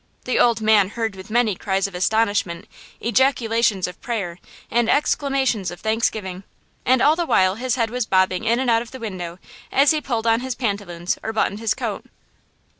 [0.25, 2.65] The old man heard with many cries of astonishment,
[3.01, 4.39] ejaculations of prayer,
[4.71, 6.41] and exclamations of thanksgiving.
[6.87, 9.37] And all the while his head was bobbing in and out of the window,
[9.71, 12.03] as he pulled on his pantaloons or buttoned his coat.